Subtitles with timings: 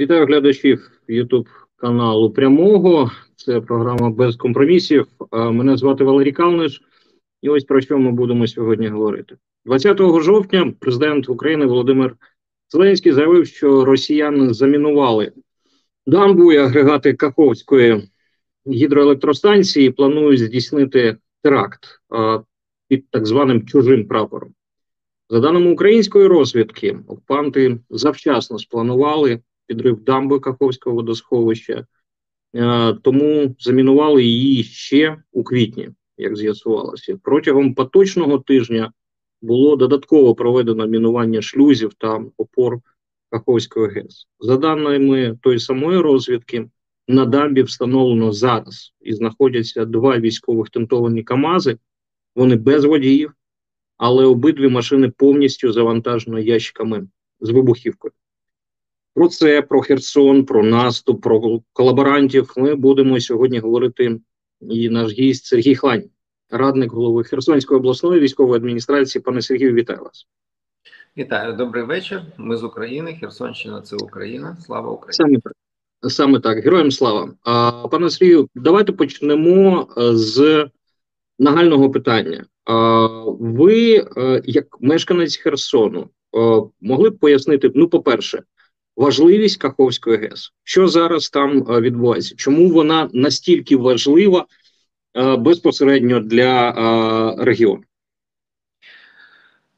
[0.00, 1.46] Вітаю глядачів YouTube
[1.76, 3.10] каналу Прямого.
[3.36, 5.06] Це програма без компромісів.
[5.32, 6.82] Мене звати Валерій Калниш.
[7.42, 9.36] І ось про що ми будемо сьогодні говорити.
[9.64, 12.16] 20 жовтня президент України Володимир
[12.68, 15.32] Зеленський заявив, що росіяни замінували
[16.06, 18.08] дамбу і агрегати Каховської
[18.66, 21.86] гідроелектростанції і планують здійснити теракт
[22.88, 24.54] під так званим чужим прапором.
[25.30, 31.86] За даними української розвідки, окупанти завчасно спланували підрив дамби Каховського водосховища,
[32.54, 37.18] е, тому замінували її ще у квітні, як з'ясувалося.
[37.22, 38.92] Протягом поточного тижня
[39.42, 42.80] було додатково проведено мінування шлюзів та опор
[43.30, 44.26] Каховської ГЕС.
[44.40, 46.68] За даними тої самої розвідки,
[47.08, 51.78] на дамбі встановлено зараз і знаходяться два військових тентовані КАМАЗи.
[52.36, 53.32] Вони без водіїв,
[53.96, 57.08] але обидві машини повністю завантажено ящиками
[57.40, 58.12] з вибухівкою.
[59.14, 64.20] Про це, про Херсон, про наступ, про колаборантів ми будемо сьогодні говорити.
[64.60, 66.04] І наш гість Сергій Хлань,
[66.50, 69.22] радник голови Херсонської обласної військової адміністрації.
[69.22, 70.26] Пане Сергію, вітаю вас.
[71.16, 72.22] Вітаю, добрий вечір.
[72.38, 73.16] Ми з України.
[73.20, 74.56] Херсонщина це Україна.
[74.66, 75.12] Слава Україні.
[75.14, 75.52] Саме так.
[76.12, 77.34] Саме так, героям слава.
[77.42, 80.66] А, Пане Сергію, давайте почнемо з
[81.38, 82.44] нагального питання.
[82.64, 84.06] А, Ви,
[84.44, 86.08] як мешканець Херсону,
[86.80, 88.42] могли б пояснити, ну, по-перше,
[89.00, 90.52] важливість Каховської ГЕС.
[90.64, 92.34] Що зараз там відбувається?
[92.36, 94.46] Чому вона настільки важлива
[95.38, 96.72] безпосередньо для
[97.38, 97.82] регіону?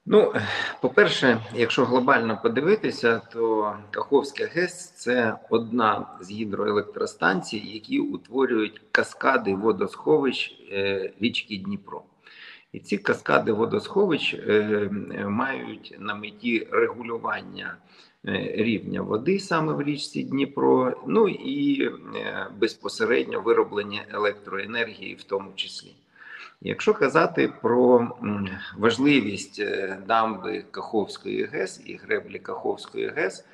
[0.06, 0.34] Ну,
[0.80, 10.54] по-перше, якщо глобально подивитися, то Каховська ГЕС це одна з гідроелектростанцій, які утворюють каскади водосховищ
[11.20, 12.02] річки Дніпро.
[12.72, 14.36] І ці каскади водосховищ
[15.26, 17.76] мають на меті регулювання
[18.24, 21.90] рівня води саме в річці Дніпро, ну і
[22.58, 25.92] безпосередньо вироблення електроенергії в тому числі.
[26.60, 28.10] Якщо казати про
[28.78, 29.62] важливість
[30.06, 33.44] дамби Каховської ГЕС і греблі Каховської ГЕС,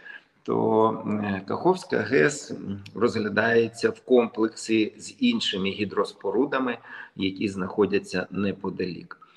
[0.42, 1.04] то
[1.48, 2.52] Каховська ГЕС
[2.94, 6.78] розглядається в комплексі з іншими гідроспорудами,
[7.16, 9.27] які знаходяться неподалік.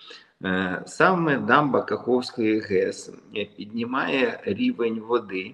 [0.86, 3.14] Саме дамба Каховської ГЕС
[3.58, 5.52] піднімає рівень води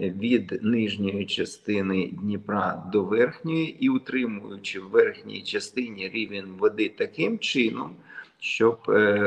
[0.00, 7.90] від нижньої частини Дніпра до верхньої і утримуючи в верхній частині рівень води таким чином,
[8.40, 8.78] щоб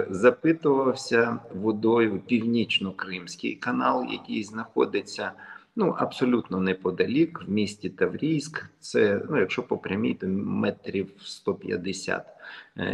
[0.10, 5.32] запитувався водою північно-кримський канал, який знаходиться
[5.76, 8.66] ну, абсолютно неподалік в місті Таврійськ.
[8.80, 12.26] Це, ну, якщо по прямій, то метрів 150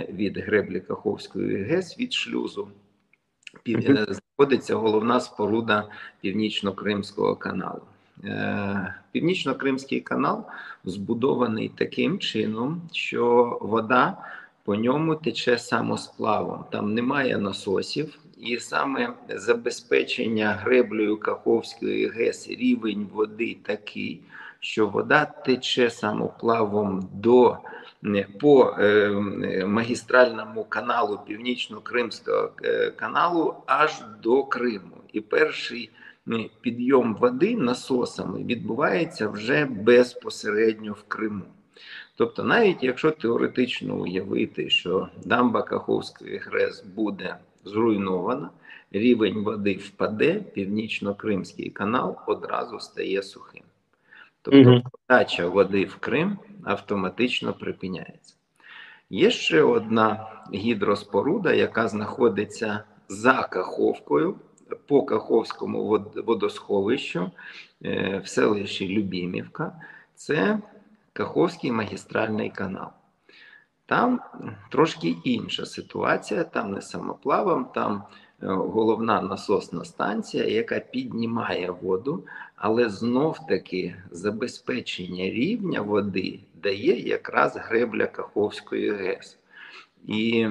[0.09, 2.67] від греблі Каховської ГЕС від шлюзу.
[3.63, 3.81] Пів...
[4.09, 5.87] Знаходиться головна споруда
[6.21, 7.81] Північно-Кримського каналу.
[9.11, 10.45] Північно-Кримський канал
[10.83, 14.17] збудований таким чином, що вода
[14.63, 16.65] по ньому тече самосплавом.
[16.71, 24.21] Там немає насосів, і саме забезпечення греблею Каховської ГЕС рівень води такий,
[24.59, 27.57] що вода тече самоплавом до
[28.39, 29.09] по е,
[29.65, 32.51] магістральному каналу Північно-Кримського
[32.95, 34.97] каналу аж до Криму.
[35.13, 35.89] І перший
[36.61, 41.45] підйом води насосами відбувається вже безпосередньо в Криму.
[42.15, 48.49] Тобто, навіть якщо теоретично уявити, що дамба Каховської ГРЕС буде зруйнована,
[48.91, 53.63] рівень води впаде, північно-кримський канал одразу стає сухим.
[54.41, 58.35] Тобто подача води в Крим автоматично припиняється.
[59.09, 64.35] Є ще одна гідроспоруда, яка знаходиться за Каховкою
[64.85, 67.31] по Каховському водосховищу
[67.81, 69.75] в селищі Любімівка.
[70.15, 70.59] Це
[71.13, 72.87] Каховський магістральний канал.
[73.85, 74.19] Там
[74.71, 78.03] трошки інша ситуація, там не самоплавом, там
[78.41, 82.23] головна насосна станція, яка піднімає воду,
[82.55, 89.37] але знов-таки забезпечення рівня води дає якраз гребля Каховської ГЕС.
[90.07, 90.47] І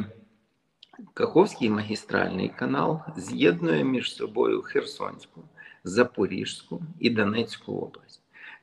[1.15, 5.43] Каховський магістральний канал з'єднує між собою Херсонську,
[5.85, 8.04] Запорізьку і Донецьку область.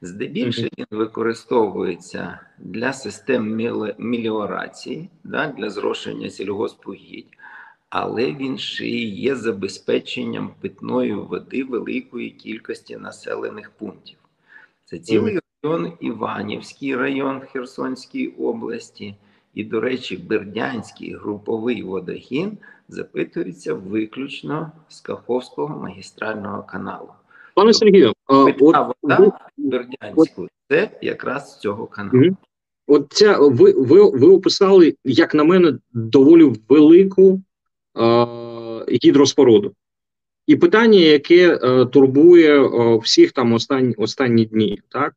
[0.02, 3.58] Здебільшого він використовується для систем
[3.98, 7.38] меліорації, да, для зрошення сільгоспугідь,
[7.90, 14.18] але він ще й є забезпеченням питної води великої кількості населених пунктів.
[14.86, 19.16] Це цілий район Іванівський район в Херсонській області.
[19.54, 22.58] І, до речі, Бердянський груповий водогін
[22.90, 27.10] запитується виключно з Каховського магістрального каналу.
[27.56, 32.36] Пане Сергію, а, Питна вода Бердянську це якраз з цього каналу.
[32.88, 37.42] От ця ви, ви, ви описали, як на мене, доволі велику
[37.98, 38.26] е,
[39.04, 39.74] гідроспоруду.
[40.48, 45.14] І питання, яке е, турбує е, всіх там останні, останні дні, так?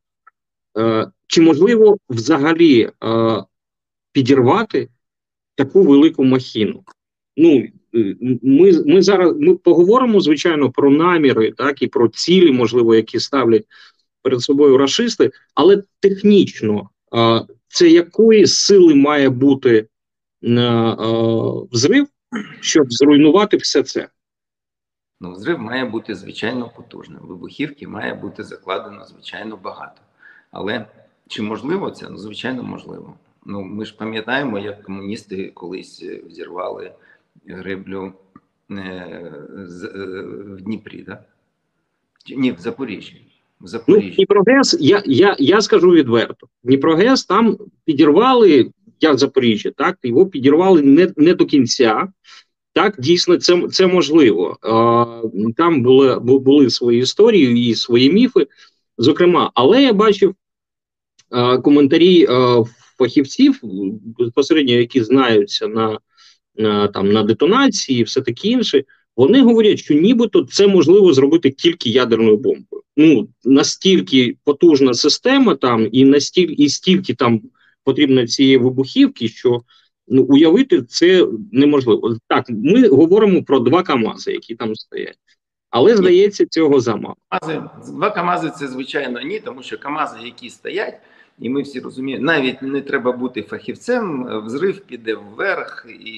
[0.79, 3.45] Е, чи можливо взагалі е,
[4.13, 4.89] підірвати
[5.55, 6.85] таку велику махіну?
[7.37, 7.67] Ну,
[8.43, 13.67] ми, ми зараз ми поговоримо, звичайно, про наміри, так, і про цілі, можливо, які ставлять
[14.23, 19.89] перед собою рашисти, але технічно е, це якої сили має бути
[20.43, 20.97] е, е,
[21.73, 22.07] взрив,
[22.61, 24.09] щоб зруйнувати все це?
[25.21, 27.21] Ну, взрив має бути звичайно потужним.
[27.23, 30.01] Вибухівки має бути закладено звичайно багато.
[30.51, 30.87] Але
[31.29, 32.09] чи можливо це?
[32.11, 33.15] Ну, звичайно, можливо.
[33.47, 36.93] Ну, ми ж пам'ятаємо, як комуністи колись е, взірвали
[37.47, 38.13] греблю
[38.71, 39.33] е,
[39.67, 40.23] з- е,
[40.57, 41.25] в Дніпрі, так?
[42.37, 43.15] Ні, в Запоріжжі.
[43.15, 44.15] В Ну, Запоріжжі.
[44.17, 48.71] Дніпрогес, я, я, я скажу відверто: Дніпрогес там підірвали,
[49.01, 52.09] як Запоріжжя, так його підірвали не, не до кінця.
[52.73, 54.57] Так, дійсно, це, це можливо.
[54.63, 55.23] А,
[55.57, 58.47] там були, були свої історії і свої міфи,
[58.99, 60.35] зокрема, але я бачив
[61.31, 62.63] а, коментарі а,
[62.99, 63.61] фахівців,
[64.19, 65.99] безпосередньо, які знаються на, на,
[66.95, 68.85] там, на детонації все таке інше.
[69.17, 72.83] Вони говорять, що нібито це можливо зробити тільки ядерною бомбою.
[72.97, 77.41] Ну настільки потужна система там, і настільки і стільки там
[77.85, 79.63] потрібно цієї вибухівки, що
[80.09, 82.17] ну уявити це неможливо.
[82.29, 85.19] Так, ми говоримо про два КАМАЗи, які там стоять,
[85.71, 87.17] але здається, цього замало.
[87.87, 91.01] Два КАМАЗи це звичайно ні, тому що КАМАЗи, які стоять,
[91.39, 96.11] і ми всі розуміємо, навіть не треба бути фахівцем, взрив піде вверх і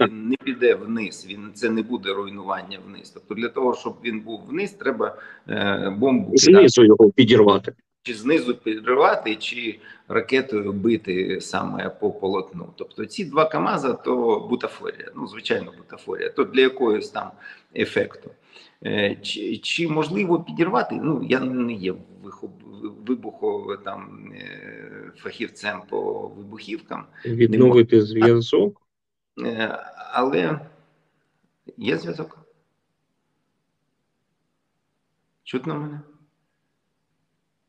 [0.00, 1.26] він не піде вниз.
[1.28, 3.10] Він це не буде руйнування вниз.
[3.10, 5.16] Тобто для того, щоб він був вниз, треба
[5.48, 7.72] е, бомбу Знизу його підірвати.
[8.02, 9.78] чи знизу підривати, чи
[10.08, 12.66] ракетою бити саме по полотну.
[12.76, 15.10] Тобто ці два КАМАЗа то бутафорія.
[15.16, 16.28] Ну звичайно, бутафорія.
[16.30, 17.30] То для якогось там
[17.76, 18.30] ефекту.
[18.86, 21.00] Е, Чи, чи можливо підірвати?
[21.02, 21.94] Ну я не є
[22.82, 28.82] вибуховим там е, фахівцем по вибухівкам, Відновити зв'язок.
[29.38, 29.78] Е,
[30.12, 30.60] але
[31.76, 32.38] є зв'язок.
[35.44, 36.00] Чутно мене?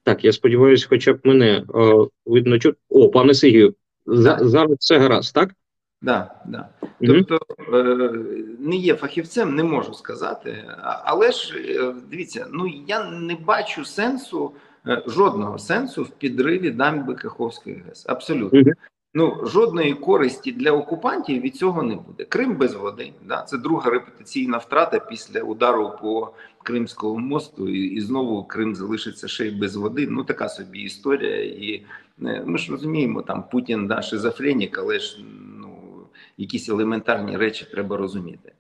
[0.04, 2.78] Так, я сподіваюся, хоча б мене е, видно чут.
[2.90, 3.76] О, пане Сергію,
[4.06, 5.56] за, зараз все гаразд, так?
[6.02, 6.70] Да, да.
[7.02, 7.40] Тобто
[8.60, 10.64] не є фахівцем, не можу сказати.
[10.82, 11.54] Але ж
[12.10, 14.52] дивіться, ну я не бачу сенсу,
[15.08, 18.06] жодного сенсу в підриві дамби Каховської ГЕС.
[18.08, 18.74] Абсолютно.
[19.16, 22.24] Ну, жодної користі для окупантів від цього не буде.
[22.24, 23.14] Крим без води.
[23.28, 23.42] Да?
[23.42, 26.34] Це друга репутаційна втрата після удару по
[26.64, 30.08] Кримському мосту, і, і знову Крим залишиться ще й без води.
[30.10, 31.44] Ну така собі історія.
[31.44, 31.86] І
[32.22, 35.26] е, ми ж розуміємо, там Путін да, шизофренік, але ж
[36.38, 38.52] якісь елементарні речі треба розуміти.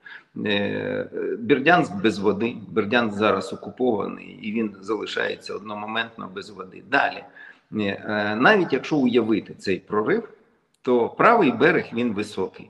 [0.45, 1.09] Е,
[1.39, 6.83] Бердянськ без води, Бердянськ зараз окупований, і він залишається одномоментно без води.
[6.91, 7.23] Далі,
[7.75, 10.29] е, навіть якщо уявити цей прорив,
[10.81, 12.69] то правий берег він високий.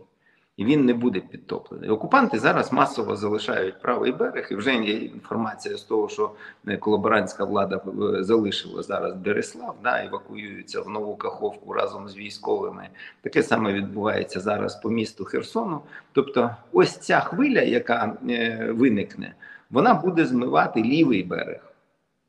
[0.57, 1.89] І він не буде підтоплений.
[1.89, 6.31] Окупанти зараз масово залишають правий берег, і вже є інформація з того, що
[6.67, 7.81] е, колаборантська влада
[8.17, 12.89] е, залишила зараз Береслав, да, евакуюються в нову Каховку разом з військовими.
[13.21, 15.81] Таке саме відбувається зараз по місту Херсону.
[16.11, 19.33] Тобто, ось ця хвиля, яка е, виникне,
[19.71, 21.72] вона буде змивати лівий берег.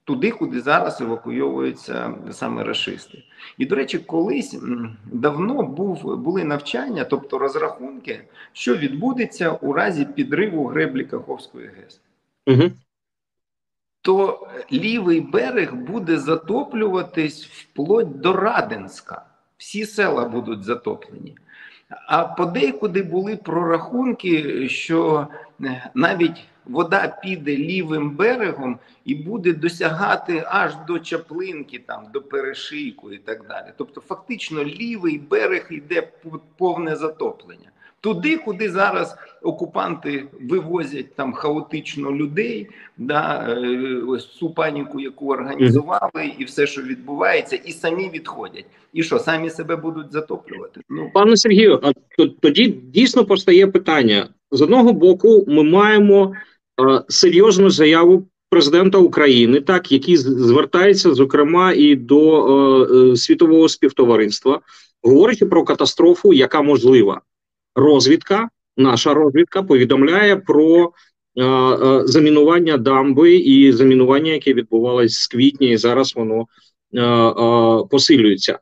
[0.05, 3.23] Туди, куди зараз евакуйовуються саме рашисти.
[3.59, 4.59] І, до речі, колись
[5.13, 12.01] давно був, були навчання, тобто розрахунки, що відбудеться у разі підриву греблі Каховської ГЕС.
[12.47, 12.71] Угу.
[14.01, 19.27] То лівий берег буде затоплюватись вплоть до Раденська.
[19.57, 21.37] Всі села будуть затоплені.
[22.07, 25.27] А подекуди були прорахунки, що
[25.61, 33.13] е, навіть вода піде лівим берегом і буде досягати аж до Чаплинки, там до Перешийку
[33.13, 33.67] і так далі.
[33.77, 36.09] Тобто, фактично, лівий берег йде
[36.57, 37.71] повне затоплення.
[38.05, 42.69] Туди, куди зараз окупанти вивозять там хаотично людей,
[42.99, 48.65] да, е, ось цю паніку, яку організували, і все, що відбувається, і самі відходять.
[48.93, 50.81] І що, самі себе будуть затоплювати?
[50.91, 56.33] Ну Пане Сергію, а то- тоді дійсно постає питання: з одного боку, ми маємо
[56.81, 64.61] е, серйозну заяву президента України, так який звертається зокрема і до е, е, світового співтовариства,
[65.03, 67.21] говорячи про катастрофу, яка можлива.
[67.75, 70.93] Розвідка, наша розвідка повідомляє про
[72.05, 76.47] замінування дамби і замінування, яке відбувалось з квітня, і зараз воно
[77.91, 78.59] посилюється.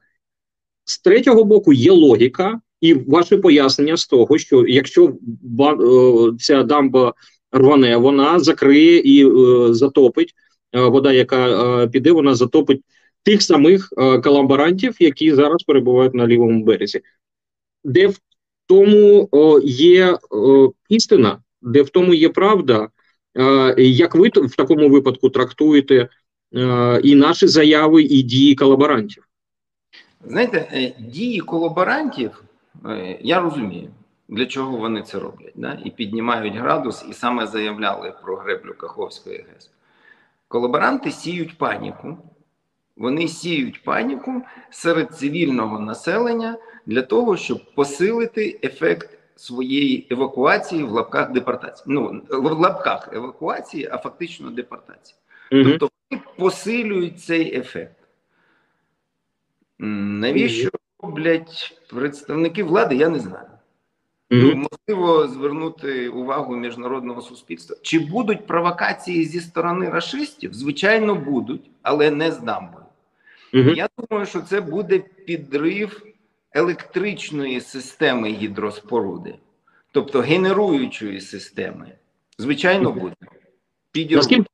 [0.85, 5.15] З третього боку є логіка, і ваше пояснення з того, що якщо
[6.39, 7.15] ця дамба
[7.53, 10.35] рване, вона закриє і е, затопить
[10.73, 12.81] вода, яка піде, вона затопить
[13.23, 13.93] тих самих
[14.25, 17.01] колаборантів, які зараз перебувають на лівому березі,
[17.85, 18.19] де в
[18.67, 19.29] тому
[19.65, 20.19] є
[20.89, 22.89] істина, де в тому є правда.
[23.79, 26.09] Як ви в такому випадку трактуєте
[27.03, 29.29] і наші заяви, і дії колаборантів?
[30.25, 32.43] Знаєте, е, дії колаборантів
[32.87, 33.89] е, я розумію,
[34.29, 35.79] для чого вони це роблять, да?
[35.85, 39.71] і піднімають градус, і саме заявляли про греблю Каховської ГЕС.
[40.49, 42.19] Колаборанти сіють паніку.
[42.97, 51.33] Вони сіють паніку серед цивільного населення для того, щоб посилити ефект своєї евакуації в лапках
[51.33, 51.85] депортації.
[51.87, 55.19] Ну, в лапках евакуації, а фактично депортації.
[55.53, 55.65] Угу.
[55.65, 57.97] Тобто вони посилюють цей ефект.
[59.79, 60.71] Навіщо
[61.03, 63.47] роблять представники влади, я не знаю.
[64.31, 67.77] Ну, можливо, звернути увагу міжнародного суспільства.
[67.83, 70.55] Чи будуть провокації зі сторони расистів?
[70.55, 72.85] Звичайно, будуть, але не з дамбою.
[73.53, 76.03] Mm Я думаю, що це буде підрив
[76.55, 79.35] електричної системи гідроспоруди,
[79.93, 81.93] тобто генеруючої системи.
[82.39, 83.15] Звичайно, буде.
[84.11, 84.45] Наскільки,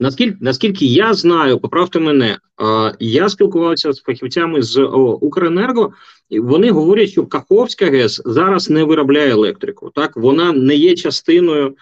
[0.00, 2.38] наскільки наскільки я знаю, поправте мене,
[3.00, 4.82] я спілкувався з фахівцями з
[5.20, 5.92] Укренерго,
[6.28, 9.90] і вони говорять, що Каховська ГЕС зараз не виробляє електрику.
[9.90, 11.76] Так вона не є частиною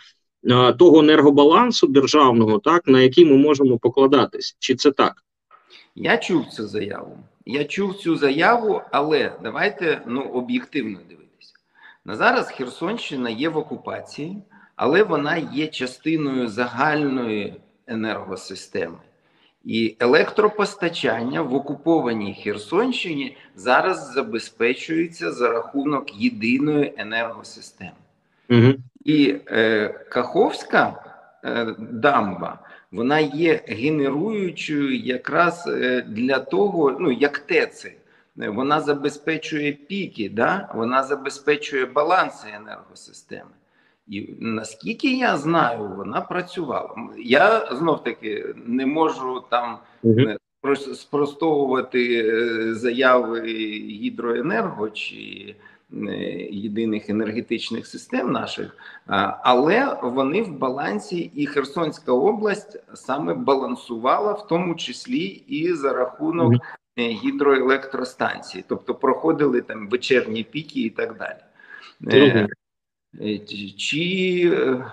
[0.79, 4.57] того енергобалансу державного, так на який ми можемо покладатись.
[4.59, 5.23] Чи це так?
[5.97, 7.19] Я чув цю заяву.
[7.47, 11.55] Я чув цю заяву, але давайте ну об'єктивно дивитися.
[12.05, 14.43] На зараз Херсонщина є в окупації,
[14.77, 17.55] але вона є частиною загальної
[17.87, 18.99] енергосистеми.
[19.65, 27.93] І електропостачання в окупованій Херсонщині зараз забезпечується за рахунок єдиної енергосистеми.
[28.51, 28.75] Угу.
[29.05, 31.05] І е, Каховська
[31.45, 32.59] е, дамба
[32.93, 37.93] вона є генеруючою якраз е, для того, ну як ТЕЦи.
[38.37, 40.69] Вона забезпечує піки, да?
[40.75, 43.51] вона забезпечує баланси енергосистеми.
[44.07, 46.95] І наскільки я знаю, вона працювала.
[47.19, 50.21] Я знов таки не можу там угу.
[50.95, 53.41] спростовувати е, заяви
[54.03, 55.17] гідроенерго чи
[55.49, 55.55] е,
[56.51, 58.77] єдиних енергетичних систем наших,
[59.43, 66.53] але вони в балансі, і Херсонська область саме балансувала, в тому числі і за рахунок
[66.53, 66.61] угу.
[66.99, 71.39] гідроелектростанцій, тобто проходили там вечірні піки і так далі.
[73.21, 73.39] Е,
[73.77, 74.85] чи е,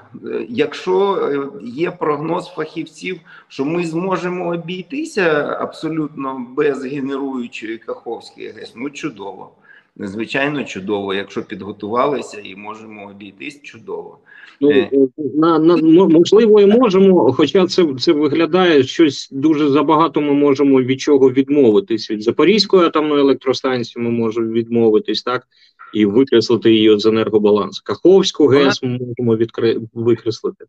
[0.49, 8.89] якщо е, є прогноз фахівців, що ми зможемо обійтися абсолютно без генеруючої Каховської ГЕС, ну
[8.89, 9.55] чудово.
[9.95, 14.19] Звичайно, чудово, якщо підготувалися і можемо обійтись, чудово.
[14.61, 14.87] Ну,
[15.35, 20.21] на, на, Можливо, і можемо, хоча це це виглядає щось дуже забагато.
[20.21, 22.11] Ми можемо від чого відмовитись.
[22.11, 25.47] Від Запорізької атомної електростанції ми можемо відмовитись, так
[25.93, 27.81] і викреслити її з енергобалансу.
[27.85, 29.79] Каховську ГЕС ми можемо відкри...
[29.93, 30.65] викреслити.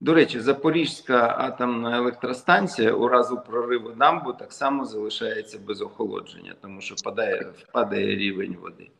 [0.00, 6.80] До речі, Запорізька атомна електростанція у разу прориву дамбу так само залишається без охолодження, тому
[6.80, 8.90] що падає, впадає рівень води.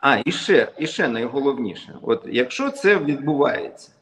[0.00, 3.92] А і ще, і ще найголовніше: от якщо це відбувається,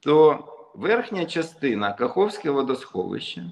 [0.00, 3.44] то верхня частина Каховське водосховище,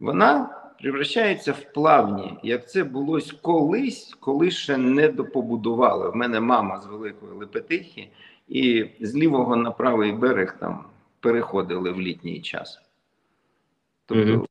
[0.00, 6.10] вона превращається в плавні, як це було колись, коли ще не допобудували.
[6.10, 8.08] В мене мама з Великої Лепетихи,
[8.48, 10.84] і з лівого на правий берег там
[11.22, 12.80] переходили в літній час.
[14.06, 14.46] Тобто, mm -hmm.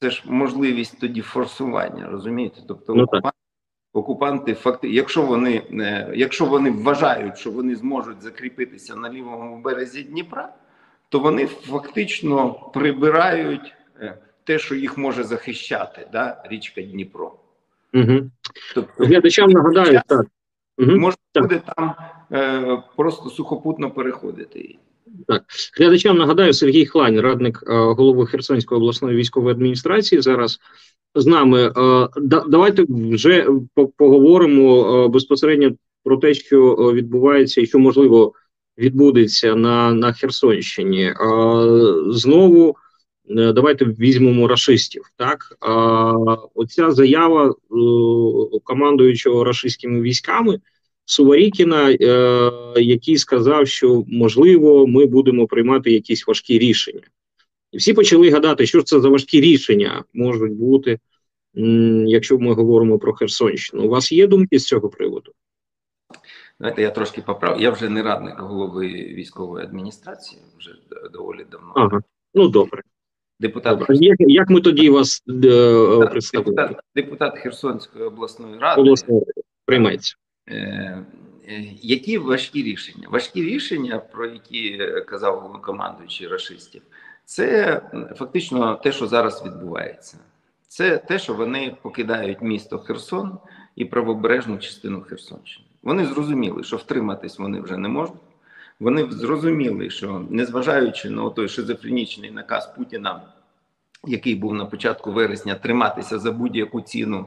[0.00, 2.60] це ж можливість тоді форсування, розумієте?
[2.68, 3.38] Тобто, ну, окупанти,
[3.92, 10.02] окупанти факти, якщо вони е, якщо вони вважають, що вони зможуть закріпитися на лівому березі
[10.02, 10.54] Дніпра,
[11.08, 13.74] то вони фактично прибирають.
[14.00, 17.32] Е, те, що їх може захищати, да, річка Дніпро.
[17.94, 18.30] Угу.
[18.74, 20.26] Тобто, Глядачам нагадаю, так.
[20.78, 20.90] Угу.
[20.90, 21.42] Можна так.
[21.42, 21.94] буде там
[22.32, 24.76] е, просто сухопутно переходити.
[25.28, 25.44] Так,
[25.78, 30.58] глядачам нагадаю, Сергій Хлань, радник е, голови Херсонської обласної військової адміністрації, зараз
[31.14, 31.66] з нами.
[31.66, 31.72] Е,
[32.16, 33.46] да, давайте вже
[33.96, 35.70] поговоримо е, безпосередньо
[36.04, 38.32] про те, що відбувається і що можливо
[38.78, 41.14] відбудеться на на Херсонщині.
[42.06, 42.76] Знову
[43.28, 45.02] давайте візьмемо расистів.
[45.16, 45.56] Так
[46.54, 47.54] оця заява
[48.64, 50.60] командуючого рашистськими військами
[51.04, 57.02] Суварікіна, е, який сказав, що можливо ми будемо приймати якісь важкі рішення.
[57.72, 60.98] І всі почали гадати, що ж це за важкі рішення можуть бути,
[62.06, 63.84] якщо ми говоримо про Херсонщину.
[63.84, 65.32] У вас є думки з цього приводу?
[66.58, 67.60] Знаєте, я трошки поправ.
[67.60, 70.70] Я вже не радник голови військової адміністрації, вже
[71.12, 71.72] доволі давно.
[71.76, 72.00] Ага,
[72.34, 72.82] ну добре.
[73.40, 73.96] Депутат добре.
[73.96, 76.54] Як, як ми тоді вас е, представили?
[76.54, 79.22] Депутат, депутат Херсонської обласної ради Обласної
[79.64, 80.14] прийметься.
[80.48, 80.54] Е,
[81.48, 83.08] е, які важкі рішення?
[83.10, 86.82] Важкі рішення, про які казав головнокомандуючий расистів,
[87.24, 87.80] це
[88.16, 90.18] фактично те, що зараз відбувається.
[90.68, 93.38] Це те, що вони покидають місто Херсон
[93.76, 95.66] і правобережну частину Херсонщини.
[95.82, 98.16] Вони зрозуміли, що втриматись вони вже не можуть.
[98.80, 103.22] Вони зрозуміли, що незважаючи на той шизофренічний наказ Путіна,
[104.04, 107.26] який був на початку вересня, триматися за будь-яку ціну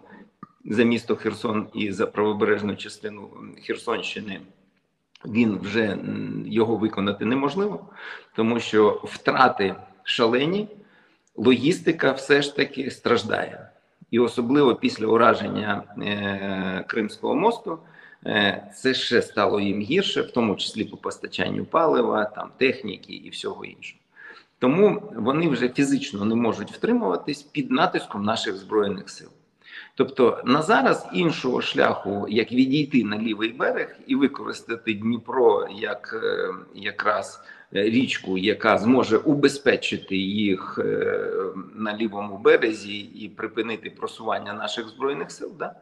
[0.65, 3.29] за місто Херсон і за правобережну частину
[3.63, 4.41] Херсонщини,
[5.25, 5.97] він вже
[6.45, 7.89] його виконати неможливо,
[8.35, 10.67] тому що втрати шалені,
[11.35, 13.69] логістика все ж таки страждає.
[14.11, 17.79] І особливо після ураження е, Кримського мосту.
[18.25, 23.29] Е, це ще стало їм гірше, в тому числі по постачанню палива, там техніки і
[23.29, 23.99] всього іншого.
[24.59, 29.29] Тому вони вже фізично не можуть втримуватись під натиском наших збройних сил.
[29.95, 36.53] Тобто на зараз іншого шляху, як відійти на лівий берег і використати Дніпро як е,
[36.75, 41.19] якраз річку, яка зможе убезпечити їх е,
[41.75, 45.51] на лівому березі і припинити просування наших збройних сил.
[45.59, 45.75] Да?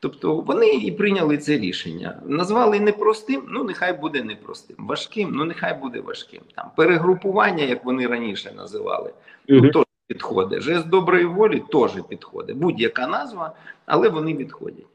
[0.00, 2.22] Тобто вони і прийняли це рішення.
[2.26, 4.76] Назвали непростим, ну нехай буде непростим.
[4.78, 6.40] Важким, ну нехай буде важким.
[6.54, 9.12] Там перегрупування, як вони раніше називали,
[9.48, 10.62] ну, теж підходить.
[10.62, 12.56] Жест доброї волі теж підходить.
[12.56, 13.52] Будь-яка назва,
[13.86, 14.86] але вони відходять.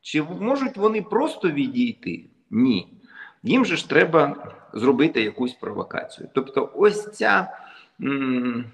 [0.00, 2.24] Чи можуть вони просто відійти?
[2.50, 2.88] Ні.
[3.42, 6.28] Їм же ж треба зробити якусь провокацію.
[6.34, 7.50] Тобто, ось ця
[8.00, 8.64] м,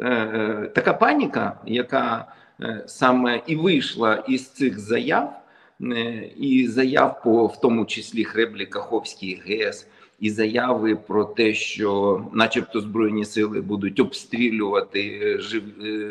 [0.00, 5.40] е, така паніка, яка е, саме і вийшла із цих заяв,
[5.82, 9.86] е, і заяв по в тому числі Хреблі Каховський ГЕС.
[10.20, 15.38] І заяви про те, що, начебто, збройні сили будуть обстрілювати е,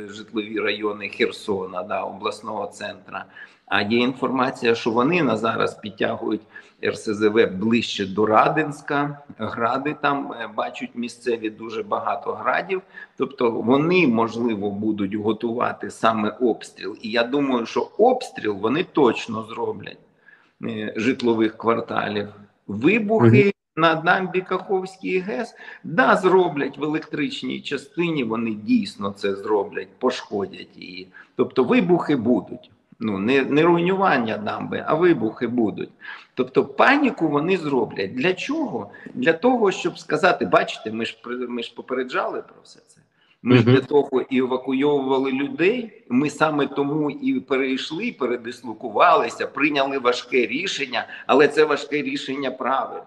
[0.07, 3.25] житлові райони Херсона, да, обласного центра.
[3.65, 6.41] А є інформація, що вони на зараз підтягують
[6.85, 9.19] РСЗВ ближче до Радинська.
[9.37, 12.81] Гради там е, бачать місцеві дуже багато градів.
[13.17, 16.97] Тобто вони можливо будуть готувати саме обстріл.
[17.01, 19.99] І я думаю, що обстріл вони точно зроблять
[20.63, 22.27] е, житлових кварталів.
[22.67, 23.53] Вибухи.
[23.79, 31.07] На дамбі Каховський ГЕС, да, зроблять в електричній частині, вони дійсно це зроблять, пошкодять її.
[31.35, 35.89] Тобто вибухи будуть ну не не руйнування дамби, а вибухи будуть.
[36.33, 38.15] Тобто паніку вони зроблять.
[38.15, 38.91] Для чого?
[39.13, 41.17] Для того, щоб сказати, бачите, ми ж
[41.49, 43.01] ми ж попереджали про все це.
[43.43, 46.03] Ми ж для того і евакуйовували людей.
[46.09, 53.03] Ми саме тому і перейшли, передислокувалися, прийняли важке рішення, але це важке рішення правильно.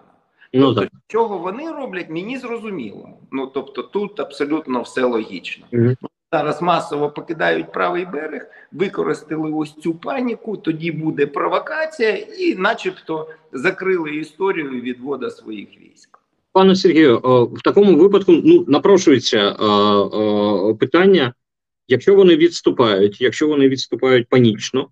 [0.53, 3.09] Ну, тобто, чого вони роблять, мені зрозуміло.
[3.31, 5.65] Ну тобто, тут абсолютно все логічно.
[5.71, 5.95] Mm
[6.33, 10.57] зараз масово покидають правий берег, використали ось цю паніку.
[10.57, 16.19] Тоді буде провокація, і, начебто, закрили історію відвода своїх військ.
[16.51, 17.17] Пане Сергію,
[17.53, 19.51] в такому випадку ну напрошується
[20.79, 21.33] питання:
[21.87, 24.87] якщо вони відступають, якщо вони відступають панічно,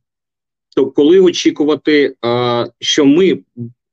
[0.75, 2.15] то коли очікувати,
[2.79, 3.39] що ми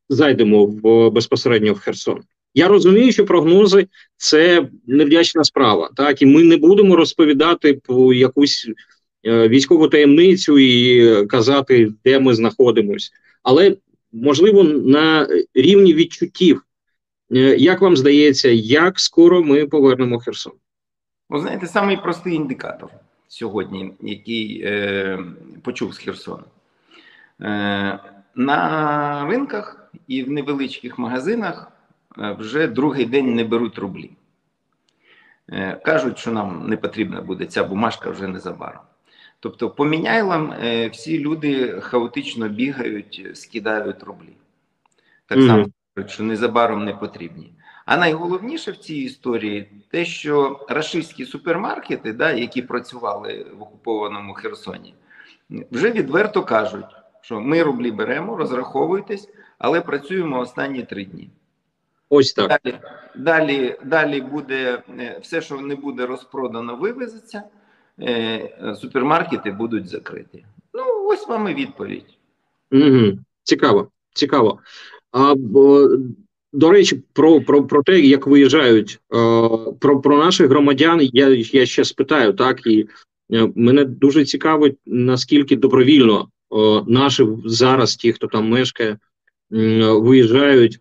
[0.09, 2.21] зайдемо в безпосередньо в Херсон?
[2.55, 8.71] Я розумію, що прогнози це невдячна справа, так і ми не будемо розповідати про якусь
[9.27, 13.11] е, військову таємницю і казати, де ми знаходимось,
[13.43, 13.77] але
[14.13, 16.63] можливо на рівні відчуттів.
[17.33, 20.53] Е, як вам здається, як скоро ми повернемо Херсон?
[21.29, 22.91] Ви знаєте, самий простий індикатор
[23.29, 25.19] сьогодні, який е,
[25.63, 26.45] почув з Херсона.
[27.41, 27.99] Е,
[28.35, 31.73] На ринках і в невеличких магазинах
[32.19, 34.11] Е, вже другий день не беруть рублі.
[35.53, 38.83] Е, кажуть, що нам не потрібна буде ця бумажка вже незабаром.
[39.41, 44.33] Тобто, по міняйлам е, всі люди хаотично бігають, скидають рублі.
[45.27, 47.53] Так само кажуть, що незабаром не потрібні.
[47.87, 54.95] А найголовніше в цій історії те, що рашистські супермаркети, да, які працювали в окупованому Херсоні,
[55.71, 61.31] вже відверто кажуть, що ми рублі беремо, розраховуйтесь, але працюємо останні три дні.
[62.11, 62.61] Ось так.
[62.65, 62.79] Далі,
[63.17, 67.43] далі, далі буде е, все, що не буде розпродано, вивезеться,
[68.01, 70.45] е, супермаркети будуть закриті.
[70.75, 72.19] Ну, ось вам і відповідь.
[72.73, 73.19] Угу.
[73.43, 73.89] Цікаво.
[74.15, 74.59] цікаво.
[75.13, 75.35] А
[76.53, 79.01] до речі, про про, про те, як виїжджають
[79.79, 82.89] про про наших громадян, я я ще спитаю, так і
[83.55, 86.29] мене дуже цікавить, наскільки добровільно
[86.87, 88.99] наші зараз, ті, хто там мешкає,
[89.51, 90.79] виїжджають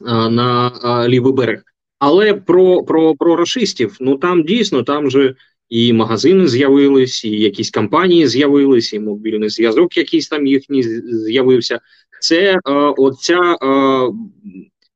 [0.00, 0.72] на
[1.08, 1.62] лівий берег.
[1.98, 5.34] Але про про, про расистів, ну там дійсно там же
[5.68, 11.80] і магазини з'явились, і якісь компанії з'явились, і мобільний зв'язок, якийсь там їхній з'явився.
[12.20, 12.60] Це е,
[12.96, 13.66] оця е,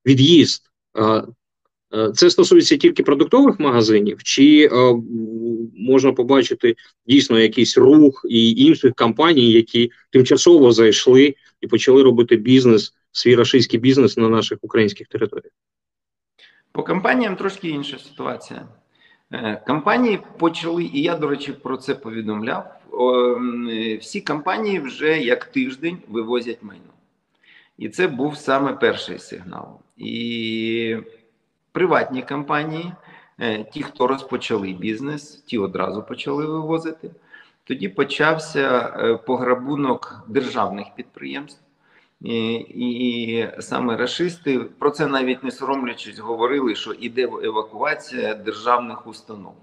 [0.06, 0.62] від'їзд.
[0.98, 1.22] Е,
[2.14, 4.94] це стосується тільки продуктових магазинів, чи е,
[5.76, 6.76] можна побачити
[7.07, 13.81] дійсно якийсь рух і інших компаній, які тимчасово зайшли і почали робити бізнес, свій рашистський
[13.81, 15.53] бізнес на наших українських територіях?
[16.72, 18.68] По компаніям трошки інша ситуація.
[19.33, 22.76] Е, компанії почали, і я, до речі, про це повідомляв.
[24.00, 26.85] Всі компанії вже як тиждень вивозять майно.
[27.79, 29.81] І це був саме перший сигнал.
[29.96, 30.96] І
[31.72, 32.92] приватні компанії,
[33.38, 37.11] е, ті, хто розпочали бізнес, ті одразу почали вивозити.
[37.64, 41.61] Тоді почався е, пограбунок державних підприємств.
[42.20, 49.54] І, і саме расисти про це навіть не соромлячись говорили, що іде евакуація державних установ,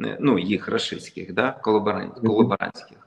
[0.00, 2.98] е, ну їх рашистських, да, колаборантських.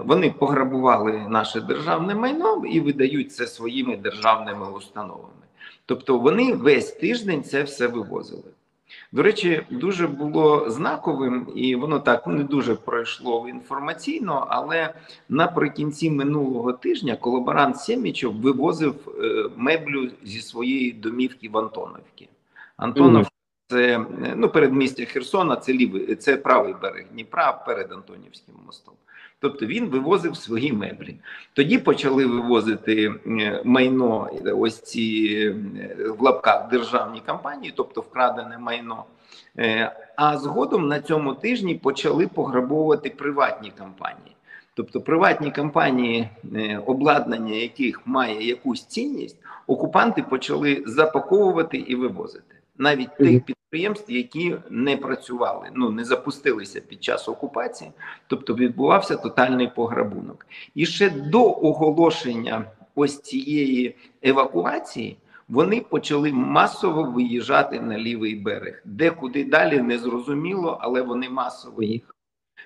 [0.00, 5.42] Вони пограбували наше державне майно і видають це своїми державними установами.
[5.86, 8.42] Тобто вони весь тиждень це все вивозили.
[9.12, 14.94] До речі, дуже було знаковим, і воно так не дуже пройшло інформаційно, але
[15.28, 22.28] наприкінці минулого тижня колаборант Сємічов вивозив е, меблю зі своєї домівки в Антоновці.
[22.76, 23.31] Антонов
[23.72, 24.06] це
[24.36, 28.94] ну передмістя Херсона, це лівий, це правий берег Дніпра перед Антонівським мостом.
[29.40, 31.16] Тобто він вивозив свої меблі.
[31.52, 33.14] Тоді почали вивозити
[33.64, 35.48] майно, ось ці
[36.18, 39.04] в лапках державні компанії, тобто вкрадене майно.
[39.58, 44.36] Е, а згодом на цьому тижні почали пограбовувати приватні компанії.
[44.74, 53.16] Тобто приватні компанії, е, обладнання яких має якусь цінність, окупанти почали запаковувати і вивозити навіть
[53.16, 57.90] тих підприємств, які не працювали, ну не запустилися під час окупації,
[58.26, 60.46] тобто відбувався тотальний пограбунок.
[60.74, 65.16] І ще до оголошення ось цієї евакуації.
[65.48, 71.82] Вони почали масово виїжджати на лівий берег, де куди далі не зрозуміло, але вони масово
[71.82, 72.12] їхали.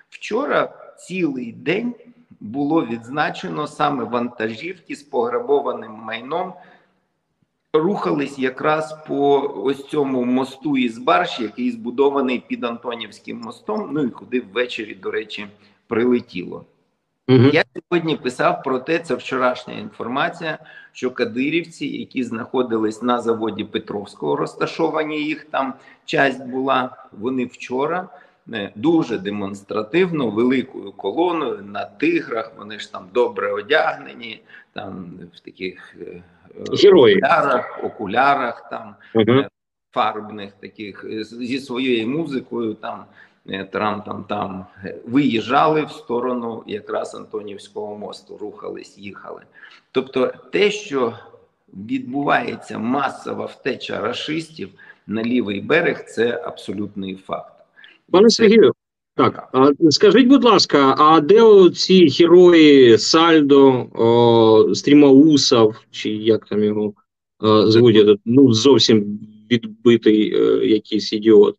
[0.09, 1.95] Вчора цілий день
[2.39, 6.53] було відзначено саме вантажівки з пограбованим майном
[7.73, 13.89] рухались якраз по ось цьому мосту із Барші, який збудований під Антонівським мостом.
[13.91, 15.47] Ну і куди ввечері, до речі,
[15.87, 16.65] прилетіло.
[17.29, 17.49] Угу.
[17.53, 20.57] Я сьогодні писав про те, це вчорашня інформація,
[20.91, 25.73] що кадирівці, які знаходились на заводі Петровського, розташовані їх там
[26.05, 27.07] часть була.
[27.11, 28.09] Вони вчора
[28.75, 32.51] дуже демонстративно, великою колоною на тиграх.
[32.57, 34.41] Вони ж там добре одягнені,
[34.73, 36.23] там в таких е,
[36.83, 37.15] Герої.
[37.15, 39.43] окулярах, окулярах там угу.
[39.91, 43.05] фарбних таких зі своєю музикою там.
[43.49, 44.65] Е, там там там
[45.05, 49.41] виїжджали в сторону якраз Антонівського мосту, рухались, їхали.
[49.91, 51.13] Тобто, те, що
[51.73, 54.69] відбувається масова втеча рашистів
[55.07, 57.56] на лівий берег, це абсолютний факт.
[58.11, 58.73] Пане Сергію,
[59.15, 66.63] так, а скажіть, будь ласка, а де ці герої Сальдо, о, Стрімаусов, чи як там
[66.63, 66.93] його
[67.39, 69.19] о, звуть, ну зовсім
[69.51, 71.55] відбитий о, е, якийсь ідіот?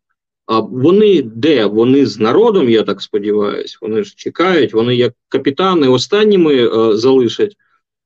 [0.47, 1.67] А вони де?
[1.67, 7.57] Вони з народом, я так сподіваюся, вони ж чекають, вони як капітани останніми о, залишать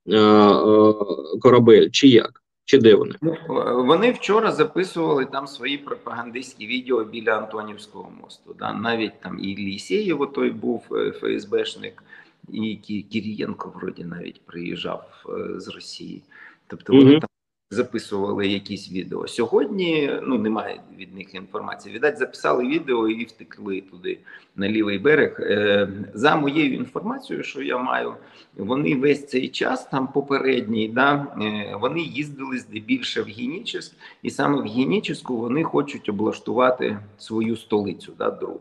[0.06, 2.41] о, о, корабель, чи як?
[2.64, 3.14] Чи де вони?
[3.22, 3.36] Ну,
[3.84, 8.56] вони вчора записували там свої пропагандистські відео біля Антонівського мосту.
[8.58, 8.72] Да?
[8.72, 12.02] Навіть там і Лісєєво той був е, ФСБшник,
[12.52, 12.76] і
[13.12, 16.22] Кірієнко вроді навіть приїжджав е, з Росії.
[16.66, 17.28] Тобто вони там
[17.72, 19.28] записували якісь відео.
[19.28, 21.94] Сьогодні ну немає від них інформації.
[21.94, 24.18] Віддать, записали відео і втекли туди
[24.56, 25.36] на лівий берег.
[25.40, 28.14] Е, за моєю інформацією, що я маю,
[28.56, 34.62] вони весь цей час там попередній, да е, вони їздили здебільше в Генічеськ, і саме
[34.62, 38.60] в Геніческу вони хочуть облаштувати свою столицю, да, другу.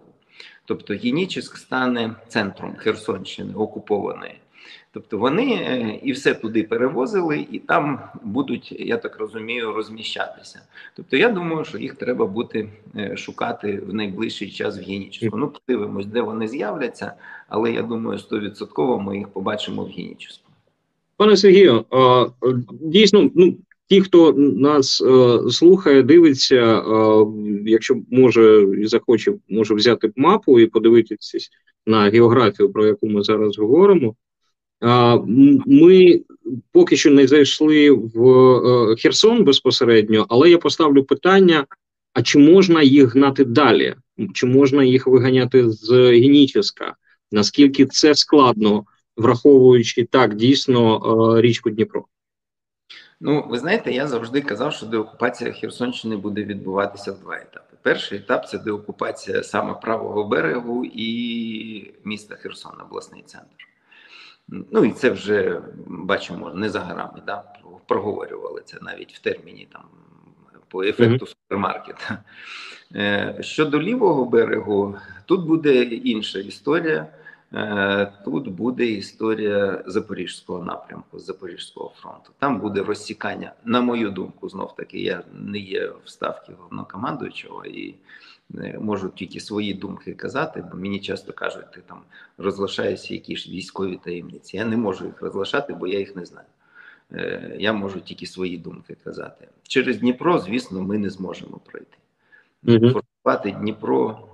[0.65, 4.40] Тобто Генічеськ стане центром Херсонщини окупованої.
[4.93, 10.61] Тобто вони е, і все туди перевозили, і там будуть, я так розумію, розміщатися.
[10.95, 12.67] Тобто, я думаю, що їх треба буде
[13.15, 15.37] шукати в найближчий час в Геніческу.
[15.37, 17.13] Ну, подивимось, де вони з'являться,
[17.47, 20.49] але я думаю, стовідсотково ми їх побачимо в Геніческу.
[21.17, 21.85] Пане Сергію,
[22.81, 23.57] дійсно, ну
[23.87, 25.03] ті, хто нас
[25.51, 26.83] слухає, дивиться,
[27.65, 31.37] якщо може і захоче, може взяти мапу і подивитися
[31.85, 34.15] на географію, про яку ми зараз говоримо.
[34.81, 36.21] Ми
[36.71, 41.65] поки що не зайшли в е, Херсон безпосередньо, але я поставлю питання:
[42.13, 43.95] а чи можна їх гнати далі?
[44.33, 46.95] Чи можна їх виганяти з Геніческа?
[47.31, 48.85] Наскільки це складно,
[49.17, 50.95] враховуючи так дійсно
[51.37, 52.05] е, річку Дніпро?
[53.21, 57.77] Ну, ви знаєте, я завжди казав, що деокупація Херсонщини буде відбуватися в два етапи.
[57.81, 63.70] Перший етап це деокупація саме правого берегу і міста Херсон, обласний центр.
[64.47, 67.43] Ну і це вже бачимо не за горами, да?
[67.87, 69.83] проговорювали це навіть в терміні там
[70.67, 72.23] по ефекту супермаркета.
[72.95, 77.07] Е, щодо лівого берегу, тут буде інша історія.
[77.53, 82.31] Е, тут буде історія Запорізького напрямку, Запорізького фронту.
[82.39, 87.95] Там буде розсікання, на мою думку, знов таки я не є в ставці головнокомандуючого і
[88.79, 91.97] можу тільки свої думки казати, бо мені часто кажуть, ти там
[92.37, 94.57] розглашаєшся якісь військові таємниці.
[94.57, 96.47] Я не можу їх розглашати, бо я їх не знаю.
[97.13, 99.47] Е, я можу тільки свої думки казати.
[99.63, 101.97] Через Дніпро, звісно, ми не зможемо пройти.
[102.63, 102.89] Угу.
[102.89, 104.27] Форсувати Дніпро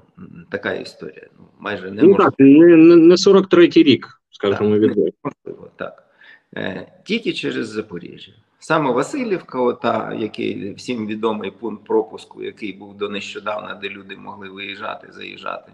[0.49, 1.27] така історія.
[1.39, 5.69] Ну, майже не ну, так, не, не 43-й рік, скажімо відверто.
[5.75, 6.07] Так.
[6.55, 8.31] Е, тільки через Запоріжжя.
[8.59, 14.49] Саме Васильівка, ота, який всім відомий пункт пропуску, який був до нещодавна, де люди могли
[14.49, 15.71] виїжджати, заїжджати.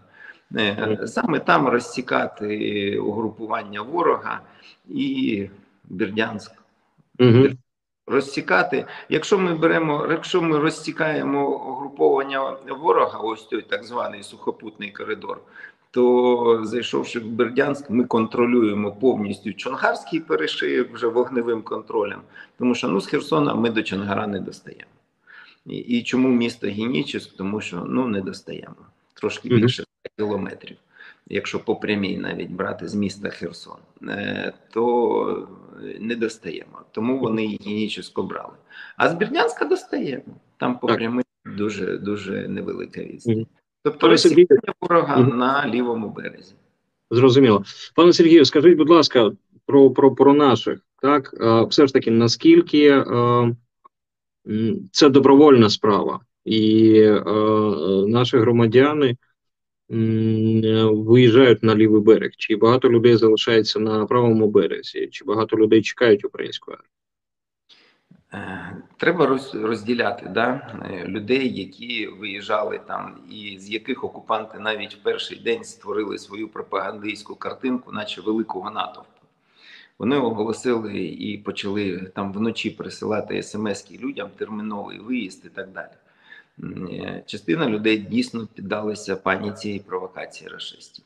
[0.58, 4.40] Е, саме там розсікати угрупування ворога
[4.90, 5.50] і
[5.84, 6.52] Бердянськ.
[7.20, 7.48] Угу.
[8.08, 15.42] Розсікати, якщо ми беремо, якщо ми розсікаємо угруповання ворога, ось той так званий сухопутний коридор,
[15.94, 22.22] то зайшовши в Бердянськ, ми контролюємо повністю Чонгарський перешиєк вже вогневим контролем,
[22.58, 24.92] тому що ну з Херсона ми до Чонгара не достаємо.
[25.66, 27.38] І, і чому місто Генічеськ?
[27.38, 28.76] Тому що ну не достаємо
[29.14, 29.84] трошки більше
[30.18, 30.78] кілометрів.
[31.28, 33.78] Якщо по прямій навіть брати з міста Херсон,
[34.10, 35.48] е, то
[36.00, 36.82] не достаємо.
[36.92, 38.54] Тому вони Генічесько брали.
[38.98, 40.24] А з Бердянська достаємо.
[40.58, 43.46] Там по прямій дуже дуже невелика відстань.
[43.84, 46.54] Тобто розсікання ворога mm на лівому березі.
[47.12, 47.64] Зрозуміло.
[47.96, 49.32] Пане Сергію, скажіть, будь ласка,
[49.66, 50.80] про про, про наших.
[51.02, 51.34] Так,
[51.70, 53.04] все ж таки, наскільки
[54.92, 57.02] це добровольна справа, і
[58.08, 59.18] наші громадяни
[60.90, 62.32] виїжджають на лівий берег?
[62.38, 66.90] Чи багато людей залишається на правому березі, чи багато людей чекають української армії?
[68.34, 74.98] Е, треба розділяти да, е, людей, які виїжджали там, і з яких окупанти навіть в
[74.98, 79.10] перший день створили свою пропагандистську картинку, наче великого натовпу.
[80.00, 85.92] Вони оголосили і почали там вночі присилати смс людям, терміновий виїзд і так далі.
[86.94, 91.06] Е, частина людей дійсно піддалися паніці і провокації расистів.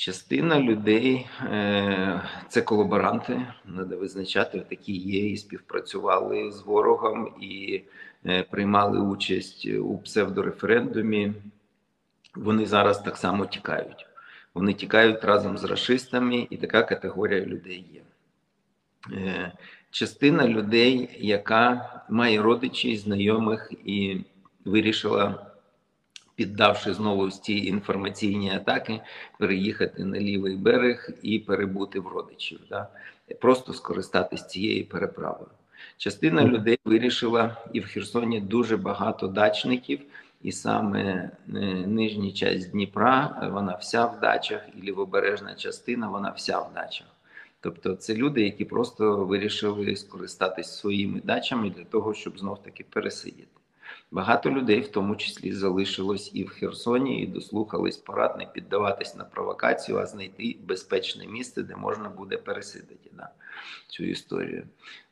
[0.00, 7.82] Частина людей е, це колаборанти, треба визначати, такі є, і співпрацювали з ворогом і
[8.26, 11.32] е, приймали участь у псевдореферендумі.
[12.34, 14.06] Вони зараз так само тікають.
[14.54, 18.02] Вони тікають разом з расистами, і така категорія людей є.
[19.16, 19.52] Е,
[19.90, 24.20] частина людей, яка має родичів, знайомих і
[24.64, 25.49] вирішила
[26.40, 29.00] піддавши знову ці інформаційні атаки,
[29.38, 32.88] переїхати на лівий берег і перебути в родичів, да?
[33.40, 35.50] просто скористатись цією переправою.
[35.96, 40.00] Частина людей вирішила, і в Херсоні дуже багато дачників,
[40.42, 41.30] і саме е,
[41.86, 47.06] нижня частина Дніпра, вона вся в дачах, і лівобережна частина, вона вся в дачах.
[47.60, 53.59] Тобто це люди, які просто вирішили скористатись своїми дачами для того, щоб знов таки пересидіти.
[54.10, 59.24] Багато людей, в тому числі, залишилось і в Херсоні, і дослухались порад не піддаватись на
[59.24, 63.28] провокацію, а знайти безпечне місце, де можна буде пересидити да,
[63.88, 64.64] цю історію.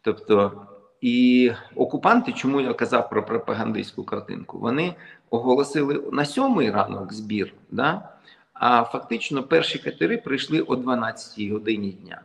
[0.02, 0.66] Тобто,
[1.00, 4.94] і окупанти, чому я казав про пропагандистську картинку, вони
[5.30, 8.08] оголосили на сьомий ранок збір, да,
[8.52, 12.22] а фактично перші катери прийшли о 12 годині дня.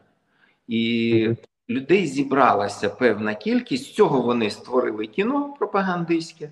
[0.67, 1.29] І
[1.69, 3.85] людей зібралася певна кількість.
[3.85, 6.51] З цього вони створили кіно пропагандистське.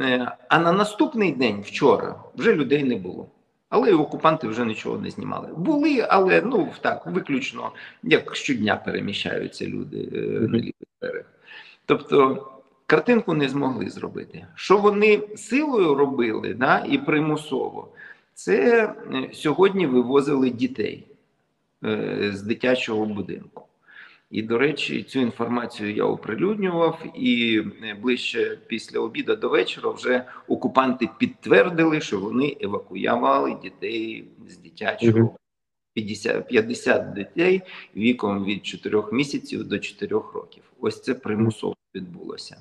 [0.00, 3.28] Е, а на наступний день, вчора, вже людей не було.
[3.68, 5.48] Але окупанти вже нічого не знімали.
[5.56, 11.24] Були, але ну так, виключно як щодня переміщаються люди е, на лівий берег.
[11.86, 12.46] Тобто
[12.86, 14.46] картинку не змогли зробити.
[14.54, 17.88] Що вони силою робили да, і примусово,
[18.34, 21.06] це е, сьогодні вивозили дітей
[22.32, 23.65] з дитячого будинку.
[24.30, 27.62] І, до речі, цю інформацію я оприлюднював, і
[28.02, 35.36] ближче після обіду до вечора вже окупанти підтвердили, що вони евакуювали дітей з дитячого
[35.96, 37.62] 50, 50 дітей
[37.96, 40.62] віком від 4 місяців до 4 років.
[40.80, 42.56] Ось це примусово відбулося.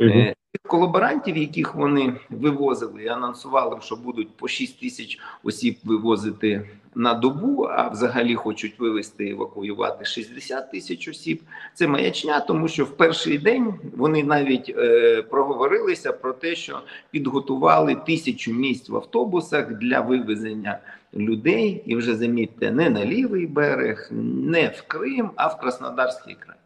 [0.00, 0.34] Е,
[0.66, 7.64] колаборантів, яких вони вивозили і анонсували, що будуть по 6 тисяч осіб вивозити на добу,
[7.70, 11.42] а взагалі хочуть вивезти евакуювати 60 тисяч осіб.
[11.74, 17.94] Це маячня, тому що в перший день вони навіть е, проговорилися про те, що підготували
[17.94, 20.78] тисячу місць в автобусах для вивезення
[21.14, 26.56] людей, і вже замітьте, не на лівий берег, не в Крим, а в Краснодарський край.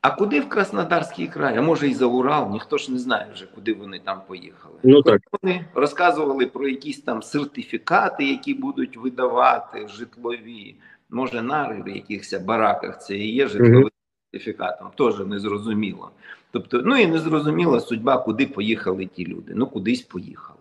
[0.00, 1.56] А куди в Краснодарський край?
[1.56, 4.74] А може і за Урал, ніхто ж не знає вже, куди вони там поїхали.
[4.82, 5.20] Ну так.
[5.42, 10.76] Вони розказували про якісь там сертифікати, які будуть видавати житлові.
[11.10, 13.90] Може, нари в якихось бараках це і є житловим mm
[14.32, 16.10] сертифікатом, теж не зрозуміло.
[16.50, 19.52] Тобто, ну і не зрозуміла судьба, куди поїхали ті люди.
[19.54, 20.58] Ну, кудись поїхали.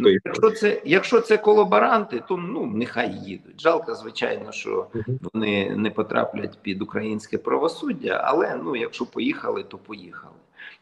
[0.00, 3.60] Ну, якщо це якщо це колаборанти, то ну нехай їдуть.
[3.60, 4.86] Жалко, звичайно, що
[5.32, 10.34] вони не потраплять під українське правосуддя, але ну, якщо поїхали, то поїхали.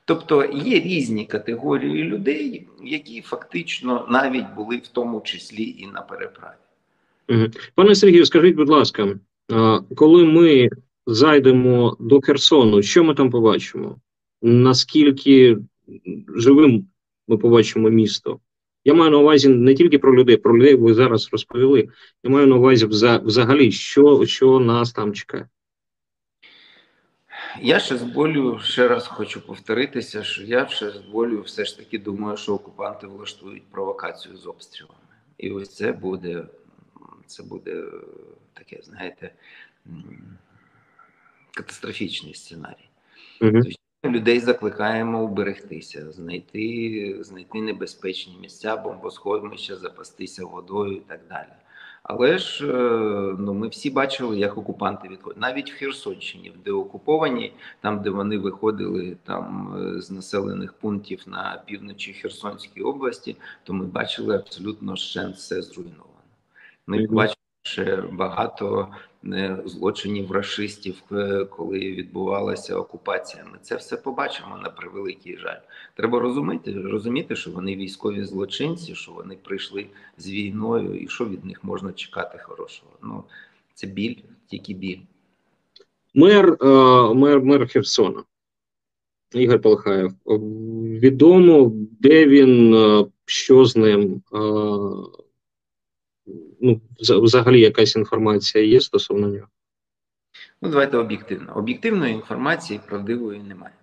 [0.04, 6.54] Тобто є різні категорії людей, які фактично навіть були в тому числі і на переправі.
[7.74, 9.14] Пане Сергію, скажіть, будь ласка,
[9.96, 10.68] коли ми
[11.06, 13.96] зайдемо до Херсону, що ми там побачимо?
[14.42, 15.58] Наскільки
[16.36, 16.86] живим
[17.28, 18.40] ми побачимо місто?
[18.84, 21.88] Я маю на увазі не тільки про людей, про людей ви зараз розповіли.
[22.24, 22.86] Я маю на увазі
[23.24, 25.48] взагалі, що що нас там чекає.
[27.60, 31.78] Я ще з болю ще раз хочу повторитися, що я ще з болю все ж
[31.78, 34.98] таки думаю, що окупанти влаштують провокацію з обстрілами.
[35.38, 36.44] І ось це буде,
[37.26, 37.84] це буде
[38.52, 39.32] таке, знаєте,
[41.54, 42.88] катастрофічний сценарій.
[43.40, 43.60] Угу.
[44.04, 51.48] Людей закликаємо уберегтися, знайти знайти небезпечні місця, бомбосховища, запастися водою і так далі.
[52.02, 55.40] Але ж е, ну ми всі бачили, як окупанти відходять.
[55.40, 61.62] Навіть в Херсонщині, де окуповані, там де вони виходили там е, з населених пунктів на
[61.66, 66.04] півночі Херсонської області, то ми бачили абсолютно ще все зруйновано.
[66.86, 68.88] Ми бачили ще багато
[69.64, 73.44] злочинів расистів, е, коли відбувалася окупація.
[73.52, 75.60] Ми це все побачимо на превеликий жаль.
[75.94, 79.86] Треба розуміти, розуміти, що вони військові злочинці, що вони прийшли
[80.18, 82.92] з війною, і що від них можна чекати хорошого.
[83.02, 83.24] Ну
[83.74, 85.00] це біль, тільки біль.
[86.14, 86.66] Мер, е,
[87.14, 88.22] мер, мер Херсона.
[89.32, 90.12] Ігор Полхаєв.
[90.82, 94.22] Відомо, де він, е, що з ним
[96.60, 99.48] ну, взагалі якась інформація є стосовно нього?
[100.62, 101.56] Ну, давайте об'єктивно.
[101.56, 103.74] Об'єктивної інформації правдивої немає.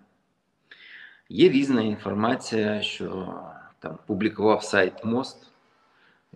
[1.29, 3.33] Є різна інформація, що
[3.79, 5.47] там публікував сайт Мост,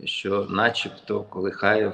[0.03, 1.93] що, начебто, Колихаєв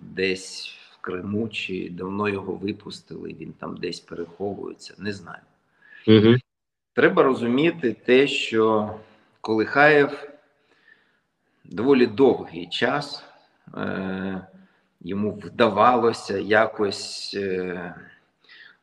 [0.00, 5.42] десь в Криму чи давно його випустили, він там десь переховується, не знаю.
[6.06, 6.36] Угу.
[6.92, 8.94] Треба розуміти те, що
[9.40, 10.30] Колихаєв
[11.64, 13.24] доволі довгий час
[15.00, 17.94] йому вдавалося якось е,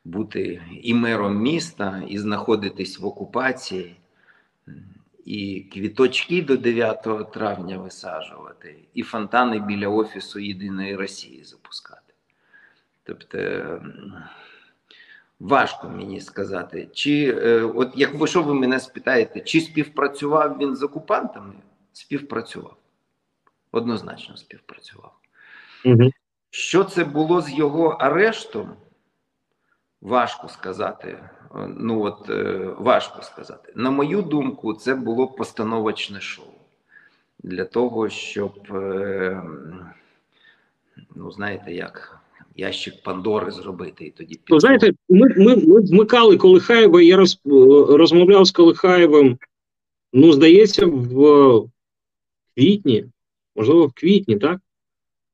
[0.05, 3.95] бути і мером міста, і знаходитись в окупації,
[5.25, 12.13] і квіточки до 9 травня висаджувати, і фонтани біля Офісу Єдиної Росії запускати.
[13.03, 13.37] Тобто
[15.39, 20.83] важко мені сказати, чи е, от якби що ви мене спитаєте, чи співпрацював він з
[20.83, 21.53] окупантами?
[21.93, 22.77] Співпрацював
[23.73, 25.13] однозначно співпрацював.
[25.85, 26.09] Угу.
[26.49, 28.69] Що це було з його арештом?
[30.01, 31.19] Важко сказати.
[31.77, 33.73] Ну от е, важко сказати.
[33.75, 36.45] На мою думку, це було постановочне шоу
[37.43, 39.43] для того, щоб, е,
[41.15, 42.19] ну знаєте, як
[42.55, 44.39] ящик Пандори зробити і тоді.
[44.47, 47.41] Ну, знаєте, ми ми, ми вмикали Колихаєва, я роз,
[47.89, 49.37] розмовляв з Колихаєвим,
[50.13, 51.15] ну, здається, в
[52.55, 53.05] квітні
[53.55, 54.59] можливо, в квітні, так?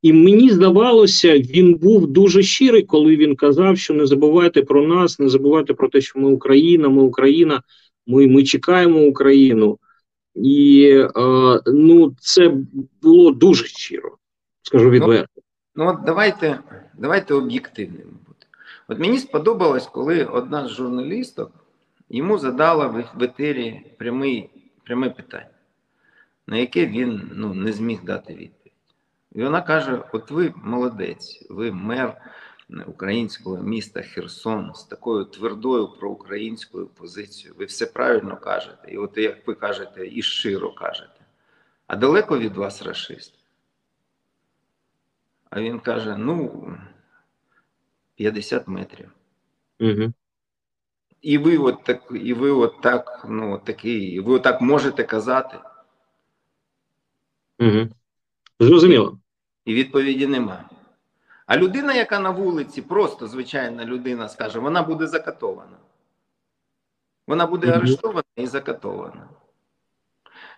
[0.02, 5.20] І мені здавалося, він був дуже щирий, коли він казав, що не забувайте про нас,
[5.20, 7.62] не забувайте про те, що ми Україна, ми Україна,
[8.08, 9.80] ми ми чекаємо Україну.
[10.36, 12.54] І е, ну, це
[13.02, 14.18] було дуже щиро,
[14.62, 15.28] скажу ну, відверто.
[15.76, 16.60] Ну, ну от давайте
[16.98, 18.48] давайте об'єктивними бути.
[18.88, 21.52] От мені сподобалось, коли одна з журналісток
[22.10, 23.82] йому задала в етері
[24.84, 25.50] пряме питання
[26.50, 28.74] на яке він ну, не зміг дати відповідь.
[29.32, 32.22] І вона каже: От ви молодець, ви мер
[32.88, 37.56] українського міста Херсон з такою твердою проукраїнською позицією.
[37.60, 41.20] Ви все правильно кажете, і от як ви кажете, і щиро кажете.
[41.88, 43.34] А далеко від вас расист?
[45.50, 46.68] А він каже: ну,
[48.16, 49.12] 50 метрів.
[49.80, 50.14] Угу.
[51.22, 55.58] І ви от так, і ви от так, ну, такий, ви отак можете казати,
[57.60, 57.88] Угу.
[58.60, 59.20] Зрозуміло.
[59.66, 60.64] і відповіді немає.
[61.46, 65.78] А людина, яка на вулиці, просто звичайна людина, скаже, вона буде закатована.
[67.28, 67.78] Вона буде Мгм.
[67.78, 69.28] арештована і закатована.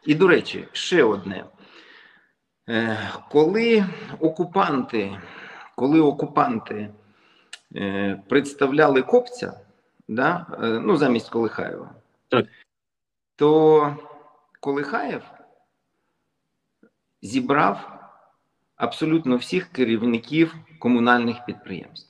[0.05, 1.45] І, до речі, ще одне.
[2.69, 3.85] Е, Коли
[4.19, 5.19] окупанти,
[5.75, 6.89] коли окупанти
[7.75, 9.59] е, представляли копця,
[10.07, 11.89] да, е, ну, замість Колихаєва,
[12.27, 12.45] Так.
[13.35, 13.97] то
[14.59, 15.21] Колихаєв
[17.21, 17.91] зібрав
[18.75, 22.07] абсолютно всіх керівників комунальних підприємств.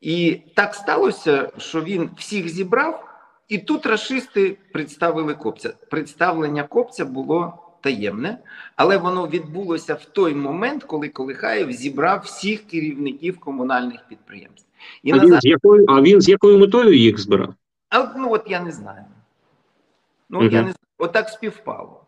[0.00, 3.08] І так сталося, що він всіх зібрав,
[3.48, 5.74] і тут расисти представили копця.
[5.90, 8.38] Представлення копця було таємне,
[8.76, 14.66] але воно відбулося в той момент, коли Колихаєв зібрав всіх керівників комунальних підприємств.
[15.02, 17.54] І А назад, він, з якою, а він з якою метою їх збирав?
[17.90, 19.04] а, ну от я не знаю.
[20.28, 20.46] Ну, Мгм.
[20.50, 20.76] я не знаю.
[20.98, 22.03] Отак співпало.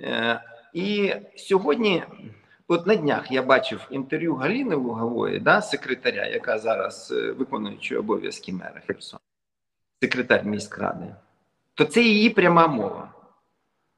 [0.00, 0.40] Е,
[0.72, 2.02] і сьогодні,
[2.68, 8.52] от на днях я бачив інтерв'ю Галіни Лугової, да, секретаря, яка зараз е, виконуючий обов'язки
[8.52, 9.20] мера Херсона,
[10.00, 11.14] секретар міськради,
[11.74, 13.14] то це її пряма мова.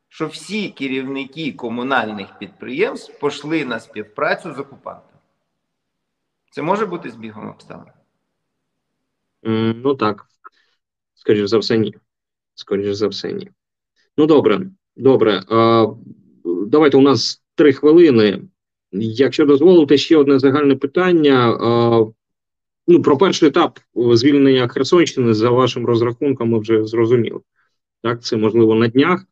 [0.09, 5.19] Що всі керівники комунальних підприємств пішли на співпрацю з окупантом.
[6.51, 7.93] Це може бути збігом обставин?
[9.83, 10.27] Ну так.
[11.15, 11.95] Скоріше за все, ні.
[12.55, 13.51] Скоріше за все, ні.
[14.17, 14.61] Ну, добре,
[14.97, 15.43] добре.
[16.67, 18.43] Давайте у нас три хвилини.
[18.93, 21.59] Якщо дозволите, ще одне загальне питання.
[22.89, 27.41] Ну, про перший етап звільнення Херсонщини, за вашим розрахунком, ми вже зрозуміли.
[28.03, 29.25] Так, це можливо на днях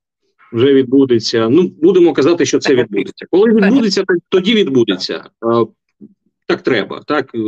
[0.52, 1.48] вже відбудеться.
[1.48, 3.26] Ну, будемо казати, що це відбудеться.
[3.30, 5.24] Коли відбудеться, то- тоді відбудеться.
[6.46, 7.02] Так треба.
[7.06, 7.38] Так, Е,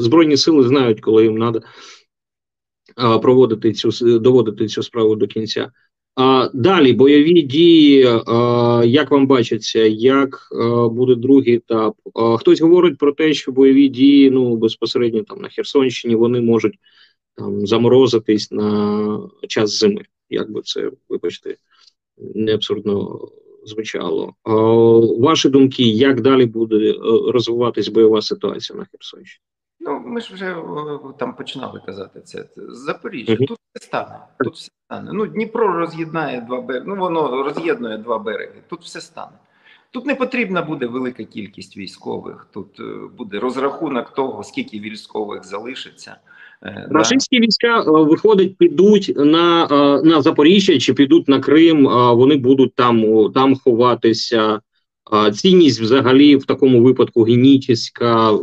[0.00, 1.60] Збройні сили знають, коли їм треба
[3.18, 5.70] проводити цю доводити цю справу до кінця.
[6.54, 7.98] Далі бойові дії,
[8.84, 10.48] як вам бачиться, як
[10.90, 11.94] буде другий етап?
[12.38, 16.78] Хтось говорить про те, що бойові дії, ну безпосередньо там на Херсонщині, вони можуть
[17.34, 20.02] там заморозитись на час зими.
[20.30, 21.56] Як би це, вибачте,
[22.34, 23.20] не абсурдно
[23.64, 24.34] звучало.
[25.18, 26.94] Ваші думки, як далі буде е,
[27.32, 29.42] розвиватись бойова ситуація на Херсонщині?
[29.80, 30.56] Ну, ми ж вже
[31.18, 32.48] там починали казати це.
[32.56, 33.32] Запоріжжя.
[33.32, 33.46] Мгм.
[33.46, 34.18] Тут все стане.
[34.44, 35.10] Тут все стане.
[35.12, 36.84] Ну, Дніпро роз'єднає два береги.
[36.88, 38.62] Ну, воно роз'єднує два береги.
[38.68, 39.32] Тут все стане.
[39.90, 42.46] Тут не потрібна буде велика кількість військових.
[42.52, 42.82] Тут е,
[43.18, 46.16] буде розрахунок того, скільки військових залишиться.
[46.62, 46.88] Е.
[46.90, 49.66] Російські війська е, виходить, підуть на,
[50.04, 51.84] на Запоріжжя чи підуть на Крим.
[52.16, 54.60] Вони будуть там, там ховатися.
[55.34, 58.38] Цінність взагалі в такому випадку генетична.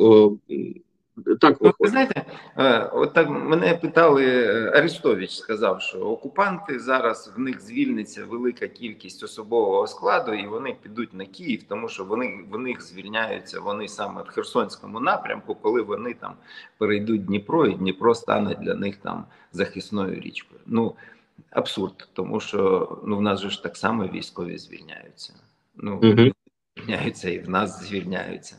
[1.39, 2.25] Так Ну, ви знаєте,
[2.57, 8.67] е, от так мене питали е, Арестович, сказав, що окупанти зараз в них звільниться велика
[8.67, 13.87] кількість особового складу, і вони підуть на Київ, тому що вони в них звільняються вони
[13.87, 16.33] саме в Херсонському напрямку, коли вони там
[16.77, 20.61] перейдуть Дніпро, і Дніпро стане для них там захисною річкою.
[20.65, 20.95] Ну
[21.49, 25.33] абсурд, тому що ну в нас же ж так само військові звільняються.
[25.75, 25.99] Ну
[26.77, 28.55] звільняються і в нас звільняються.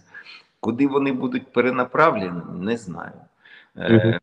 [0.60, 3.12] Куди вони будуть перенаправлені, не знаю.
[3.76, 4.20] Е,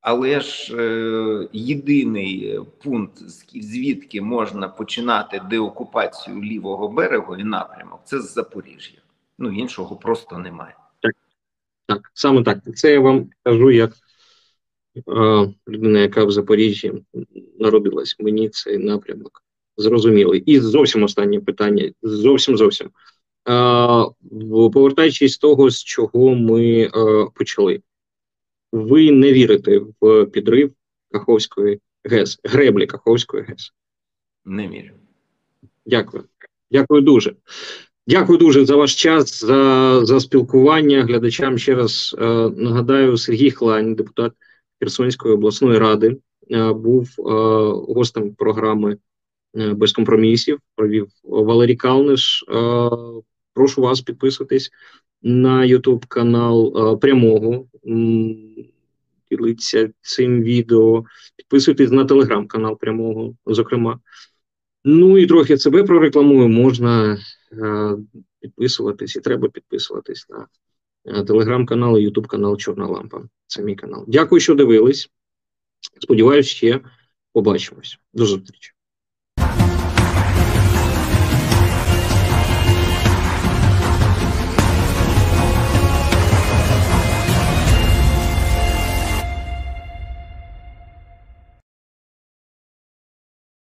[0.00, 3.18] Але ж е, єдиний пункт,
[3.54, 8.98] звідки можна починати деокупацію лівого берегу і напрямок, це з Запоріжжя.
[9.38, 10.74] Ну іншого просто немає.
[11.86, 12.58] Так, саме так.
[12.74, 13.92] Це я вам кажу як
[15.08, 16.92] е, людина, яка в Запоріжжі
[17.58, 18.16] народилась.
[18.20, 19.42] Мені цей напрямок
[19.76, 20.40] зрозумілий.
[20.40, 21.92] І зовсім останнє питання.
[22.02, 22.90] Зовсім зовсім.
[23.48, 24.06] Е,
[24.72, 26.90] повертаючись з того, з чого ми е,
[27.34, 27.82] почали.
[28.72, 30.72] Ви не вірите в підрив
[31.10, 33.72] Каховської ГЕС, греблі Каховської ГЕС.
[34.44, 34.90] Не вірю.
[35.86, 36.24] Дякую.
[36.70, 37.34] Дякую дуже.
[38.06, 41.02] Дякую дуже за ваш час, за, за спілкування.
[41.02, 42.24] Глядачам ще раз е,
[42.56, 44.32] нагадаю, Сергій Хлань, депутат
[44.80, 46.16] Херсонської обласної ради,
[46.50, 47.22] е, був е,
[47.94, 48.96] гостем програми
[49.56, 50.58] е, без компромісів.
[50.76, 52.44] Провів Валерій Калниш.
[52.48, 52.90] Е,
[53.54, 54.70] прошу вас підписуватись
[55.22, 57.66] на YouTube канал е, прямого.
[59.30, 61.04] Діліться цим відео,
[61.36, 64.00] підписуйтесь на телеграм-канал прямого, зокрема.
[64.84, 67.18] Ну і трохи себе прорекламую, можна
[67.52, 67.96] е,
[68.40, 70.46] підписуватись, і треба підписуватись на
[71.24, 73.22] телеграм-канал і Ютуб канал Чорна Лампа.
[73.46, 74.04] Це мій канал.
[74.08, 75.10] Дякую, що дивились.
[76.00, 76.80] Сподіваюсь, ще
[77.32, 77.98] побачимось.
[78.14, 78.72] До зустрічі.